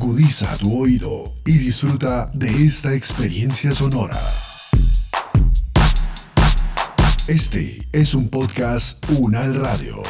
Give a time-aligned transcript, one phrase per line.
[0.00, 4.14] Agudiza tu oído y disfruta de esta experiencia sonora.
[7.26, 10.04] Este es un podcast Unal Radio.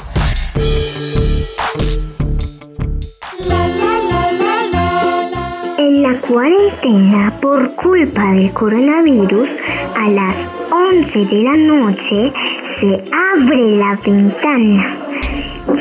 [5.78, 9.48] En la cuarentena, por culpa del coronavirus,
[9.96, 10.36] a las
[10.70, 12.32] 11 de la noche
[12.78, 14.94] se abre la ventana.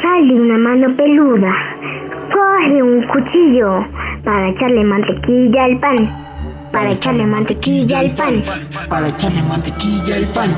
[0.01, 1.76] Sale una mano peluda,
[2.27, 3.85] coge un cuchillo
[4.23, 6.27] para echarle mantequilla al pan.
[6.71, 8.43] Para echarle mantequilla al pan.
[8.89, 10.51] Para echarle mantequilla al pan.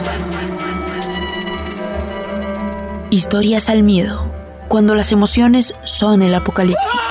[3.12, 4.32] Historias al miedo,
[4.68, 7.02] cuando las emociones son el apocalipsis.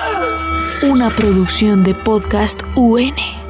[0.88, 3.47] Una producción de podcast UN.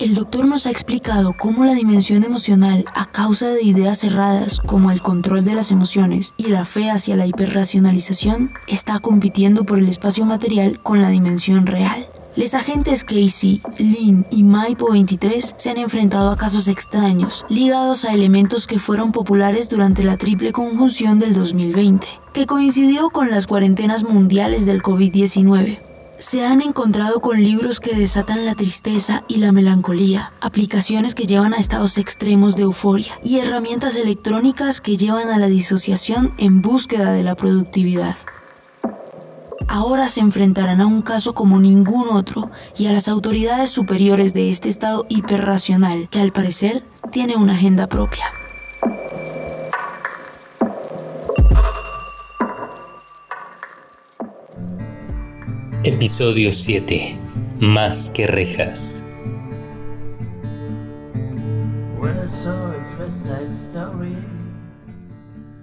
[0.00, 4.90] El doctor nos ha explicado cómo la dimensión emocional, a causa de ideas cerradas como
[4.90, 9.90] el control de las emociones y la fe hacia la hiperracionalización, está compitiendo por el
[9.90, 12.06] espacio material con la dimensión real.
[12.34, 18.14] Los agentes Casey, Lynn y Maipo 23 se han enfrentado a casos extraños, ligados a
[18.14, 24.02] elementos que fueron populares durante la triple conjunción del 2020, que coincidió con las cuarentenas
[24.02, 25.89] mundiales del COVID-19.
[26.20, 31.54] Se han encontrado con libros que desatan la tristeza y la melancolía, aplicaciones que llevan
[31.54, 37.12] a estados extremos de euforia y herramientas electrónicas que llevan a la disociación en búsqueda
[37.12, 38.16] de la productividad
[39.70, 44.50] ahora se enfrentarán a un caso como ningún otro y a las autoridades superiores de
[44.50, 48.39] este estado hiperracional que al parecer tiene una agenda propia.
[55.82, 57.16] Episodio 7.
[57.58, 59.02] Más que rejas.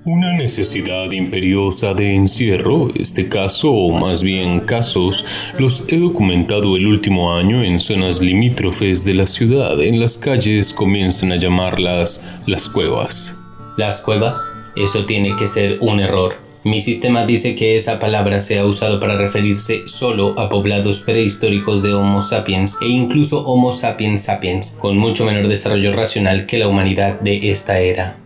[0.06, 5.24] Una necesidad imperiosa de encierro, este caso o más bien casos,
[5.60, 9.80] los he documentado el último año en zonas limítrofes de la ciudad.
[9.80, 13.44] En las calles comienzan a llamarlas las cuevas.
[13.78, 14.56] ¿Las cuevas?
[14.76, 16.47] Eso tiene que ser un error.
[16.68, 21.82] Mi sistema dice que esa palabra se ha usado para referirse solo a poblados prehistóricos
[21.82, 26.68] de Homo sapiens e incluso Homo sapiens sapiens, con mucho menor desarrollo racional que la
[26.68, 28.18] humanidad de esta era.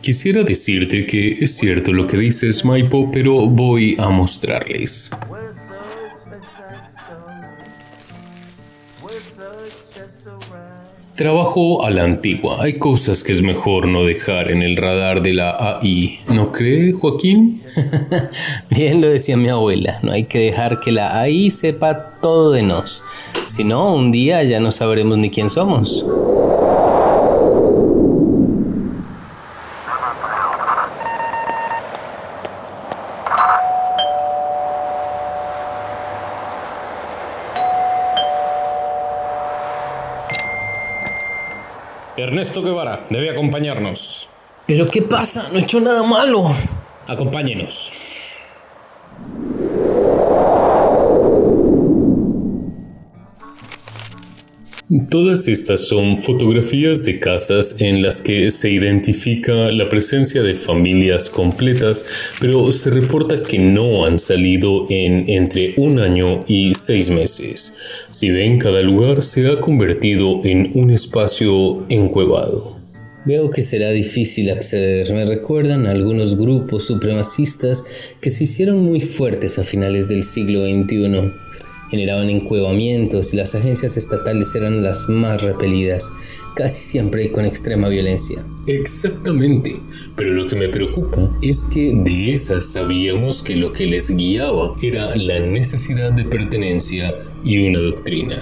[0.00, 5.12] Quisiera decirte que es cierto lo que dices, Maipo, pero voy a mostrarles.
[11.18, 12.62] Trabajo a la antigua.
[12.62, 16.20] Hay cosas que es mejor no dejar en el radar de la AI.
[16.28, 17.60] ¿No cree, Joaquín?
[18.70, 19.98] Bien lo decía mi abuela.
[20.04, 23.02] No hay que dejar que la AI sepa todo de nos.
[23.48, 26.06] Si no, un día ya no sabremos ni quién somos.
[42.18, 44.28] Ernesto Guevara debe acompañarnos.
[44.66, 45.48] ¿Pero qué pasa?
[45.52, 46.44] No he hecho nada malo.
[47.06, 47.92] Acompáñenos.
[55.10, 61.28] Todas estas son fotografías de casas en las que se identifica la presencia de familias
[61.28, 68.06] completas, pero se reporta que no han salido en entre un año y seis meses.
[68.10, 72.78] Si ven, cada lugar se ha convertido en un espacio encuevado.
[73.26, 75.12] Veo que será difícil acceder.
[75.12, 77.84] Me recuerdan algunos grupos supremacistas
[78.22, 81.30] que se hicieron muy fuertes a finales del siglo XXI
[81.90, 86.12] generaban encuevamientos y las agencias estatales eran las más repelidas,
[86.54, 88.44] casi siempre con extrema violencia.
[88.66, 89.76] Exactamente,
[90.16, 94.74] pero lo que me preocupa es que de esas sabíamos que lo que les guiaba
[94.82, 98.36] era la necesidad de pertenencia y una doctrina.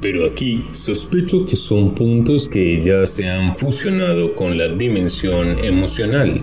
[0.00, 6.40] Pero aquí sospecho que son puntos que ya se han fusionado con la dimensión emocional.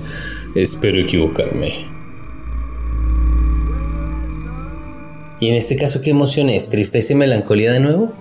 [0.56, 1.99] Espero equivocarme.
[5.40, 6.70] ¿Y en este caso qué emoción es?
[6.70, 8.14] ¿Tristeza y melancolía de nuevo?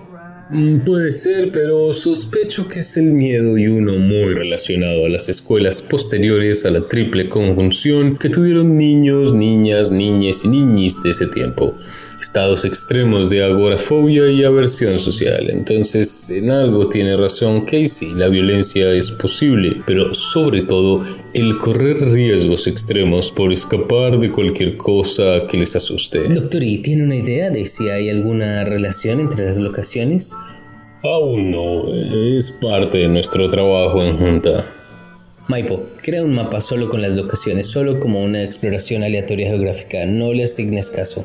[0.50, 5.28] Mm, puede ser, pero sospecho que es el miedo y uno muy relacionado a las
[5.28, 11.26] escuelas posteriores a la triple conjunción que tuvieron niños, niñas, niñes y niñis de ese
[11.26, 11.74] tiempo
[12.20, 15.50] estados extremos de agorafobia y aversión social.
[15.50, 21.04] Entonces, en algo tiene razón Casey, la violencia es posible, pero sobre todo
[21.34, 26.28] el correr riesgos extremos por escapar de cualquier cosa que les asuste.
[26.28, 30.34] Doctor, ¿y tiene una idea de si hay alguna relación entre las locaciones?
[31.02, 34.66] Aún no, es parte de nuestro trabajo en junta.
[35.46, 40.34] Maipo, crea un mapa solo con las locaciones, solo como una exploración aleatoria geográfica, no
[40.34, 41.24] le asignes caso.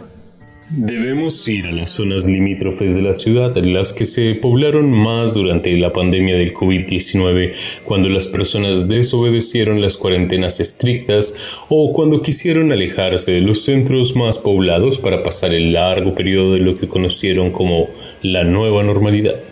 [0.75, 5.71] Debemos ir a las zonas limítrofes de la ciudad, las que se poblaron más durante
[5.77, 7.53] la pandemia del COVID-19,
[7.83, 11.35] cuando las personas desobedecieron las cuarentenas estrictas
[11.69, 16.61] o cuando quisieron alejarse de los centros más poblados para pasar el largo periodo de
[16.61, 17.89] lo que conocieron como
[18.23, 19.43] la nueva normalidad.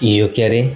[0.00, 0.72] ¿Y yo qué haré?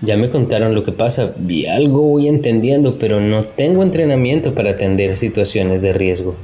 [0.00, 4.70] Ya me contaron lo que pasa, vi algo voy entendiendo, pero no tengo entrenamiento para
[4.70, 6.36] atender situaciones de riesgo.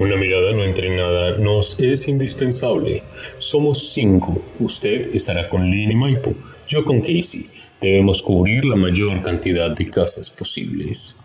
[0.00, 3.02] Una mirada no entrenada nos es indispensable.
[3.36, 4.42] Somos cinco.
[4.58, 6.32] Usted estará con Lynn y Maipo.
[6.66, 7.50] Yo con Casey.
[7.82, 11.22] Debemos cubrir la mayor cantidad de casas posibles.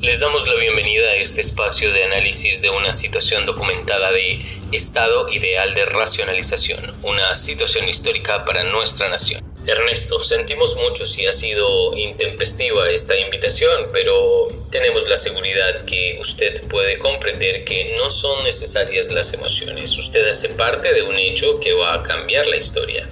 [0.00, 5.28] Les damos la bienvenida a este espacio de análisis de una situación documentada de estado
[5.30, 9.42] ideal de racionalización, una situación histórica para nuestra nación.
[9.66, 16.66] Ernesto, sentimos mucho si ha sido intempestiva esta invitación, pero tenemos la seguridad que usted
[16.68, 19.84] puede comprender que no son necesarias las emociones.
[19.98, 23.08] Usted hace parte de un hecho que va a cambiar la historia.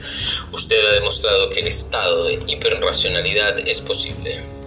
[0.51, 4.58] Usted ha demostrado que el estado de hiperracionalidad es posible.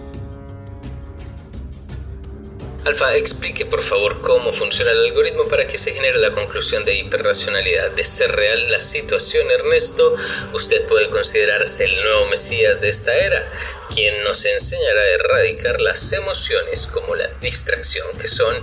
[2.84, 6.98] Alfa, explique por favor cómo funciona el algoritmo para que se genere la conclusión de
[6.98, 7.92] hiperracionalidad.
[7.92, 10.16] De ser real la situación, Ernesto,
[10.52, 13.52] usted puede considerarse el nuevo Mesías de esta era,
[13.94, 18.56] quien nos enseñará a erradicar las emociones como la distracción que son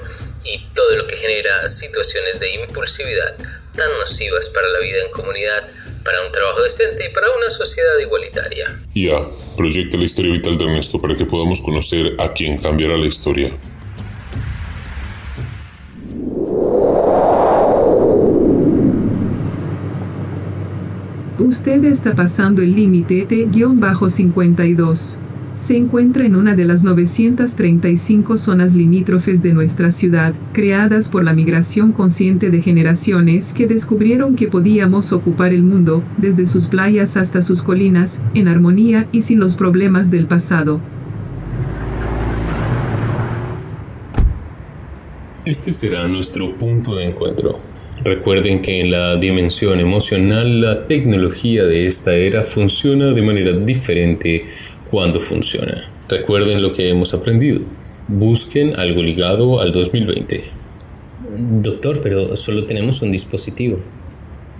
[0.43, 3.37] y todo lo que genera situaciones de impulsividad
[3.73, 5.63] tan nocivas para la vida en comunidad,
[6.03, 8.65] para un trabajo decente y para una sociedad igualitaria.
[8.93, 9.21] Ya,
[9.55, 13.51] proyecta la historia vital de Ernesto para que podamos conocer a quien cambiará la historia.
[21.49, 25.17] Usted está pasando el límite T-52.
[25.55, 31.33] Se encuentra en una de las 935 zonas limítrofes de nuestra ciudad, creadas por la
[31.33, 37.41] migración consciente de generaciones que descubrieron que podíamos ocupar el mundo, desde sus playas hasta
[37.41, 40.79] sus colinas, en armonía y sin los problemas del pasado.
[45.45, 47.57] Este será nuestro punto de encuentro.
[48.03, 54.45] Recuerden que en la dimensión emocional la tecnología de esta era funciona de manera diferente
[54.89, 55.83] cuando funciona.
[56.07, 57.59] Recuerden lo que hemos aprendido.
[58.07, 60.43] Busquen algo ligado al 2020.
[61.61, 63.79] Doctor, pero solo tenemos un dispositivo.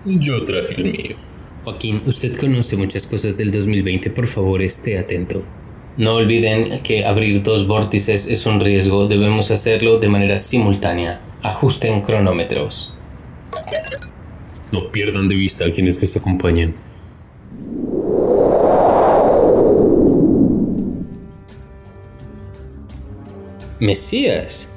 [0.05, 1.15] Yo traje el mío.
[1.63, 5.43] Joaquín, usted conoce muchas cosas del 2020, por favor esté atento.
[5.97, 11.21] No olviden que abrir dos vórtices es un riesgo, debemos hacerlo de manera simultánea.
[11.41, 12.98] Ajusten cronómetros.
[14.71, 16.75] No pierdan de vista a quienes les acompañan.
[23.79, 24.73] Mesías.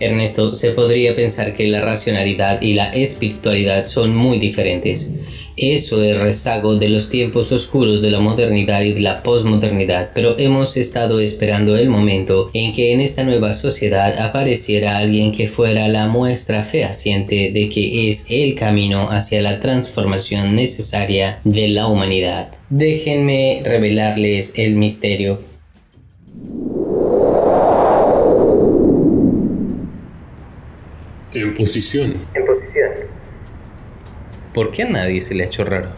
[0.00, 5.12] Ernesto, se podría pensar que la racionalidad y la espiritualidad son muy diferentes.
[5.56, 10.38] Eso es rezago de los tiempos oscuros de la modernidad y de la posmodernidad, pero
[10.38, 15.86] hemos estado esperando el momento en que en esta nueva sociedad apareciera alguien que fuera
[15.88, 22.50] la muestra fehaciente de que es el camino hacia la transformación necesaria de la humanidad.
[22.70, 25.49] Déjenme revelarles el misterio.
[31.32, 32.12] En posición.
[32.34, 32.90] En posición.
[34.52, 35.88] ¿Por qué a nadie se le ha hecho raro?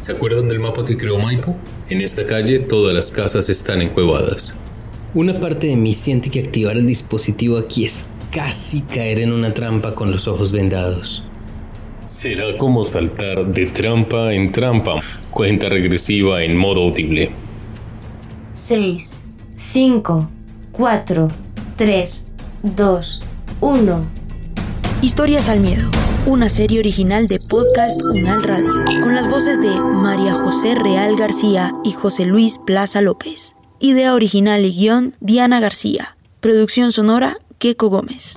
[0.00, 1.56] ¿Se acuerdan del mapa que creó Maipo?
[1.88, 4.56] En esta calle todas las casas están encuevadas.
[5.12, 9.54] Una parte de mí siente que activar el dispositivo aquí es casi caer en una
[9.54, 11.24] trampa con los ojos vendados.
[12.04, 15.00] Será como saltar de trampa en trampa.
[15.30, 17.30] Cuenta regresiva en modo audible.
[18.54, 19.14] 6,
[19.56, 20.30] 5,
[20.72, 21.28] 4,
[21.76, 22.26] 3,
[22.62, 23.22] 2,
[23.60, 24.23] 1.
[25.04, 25.90] Historias al Miedo,
[26.24, 31.74] una serie original de Podcast Unal Radio, con las voces de María José Real García
[31.84, 33.54] y José Luis Plaza López.
[33.80, 36.16] Idea original y guion Diana García.
[36.40, 38.36] Producción sonora Keco Gómez.